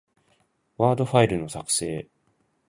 [0.79, 2.09] ワードファイルの、作成